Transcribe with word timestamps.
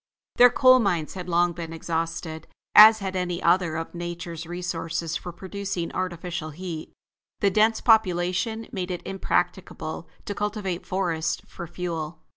Their 0.37 0.49
coal 0.49 0.79
mines 0.79 1.13
had 1.13 1.29
long 1.29 1.53
been 1.53 1.71
exhausted, 1.71 2.47
as 2.73 2.97
had 2.97 3.13
many 3.13 3.39
other 3.39 3.75
of 3.75 3.93
nature's 3.93 4.47
resources 4.47 5.15
for 5.15 5.31
producing 5.31 5.91
artificial 5.93 6.49
heat. 6.49 6.91
The 7.39 7.51
dense 7.51 7.81
population 7.81 8.67
made 8.71 8.89
it 8.89 9.05
impracticable 9.05 10.09
to 10.25 10.33
cultivate 10.33 10.87
forests 10.87 11.43
for 11.47 11.67
fuel. 11.67 12.23